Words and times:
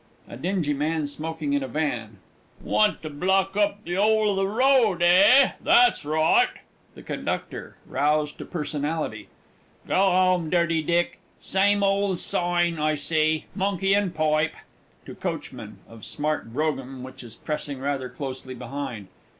A 0.27 0.35
DINGY 0.35 0.73
MAN 0.73 1.05
SMOKING, 1.05 1.53
IN 1.53 1.61
A 1.61 1.67
VAN. 1.67 2.17
Want 2.59 3.03
to 3.03 3.09
block 3.11 3.55
up 3.55 3.83
the 3.83 3.97
ole 3.99 4.29
o' 4.31 4.35
the 4.35 4.47
road, 4.47 5.03
eh? 5.03 5.51
That's 5.63 6.03
right! 6.03 6.47
THE 6.95 7.03
CONDUCTOR 7.03 7.77
(roused 7.85 8.39
to 8.39 8.45
personality). 8.45 9.27
Go 9.87 10.01
'ome, 10.11 10.49
Dirty 10.49 10.81
Dick! 10.81 11.19
syme 11.39 11.83
old 11.83 12.17
soign, 12.17 12.79
I 12.79 12.95
see, 12.95 13.45
"Monkey 13.53 13.93
an' 13.93 14.09
Poipe!" 14.09 14.55
(_To 15.05 15.19
Coachman 15.19 15.77
of 15.87 16.03
smart 16.03 16.51
brougham 16.51 17.03
which 17.03 17.23
is 17.23 17.35
pressing 17.35 17.79
rather 17.79 18.09
closely 18.09 18.55
behind. 18.55 19.07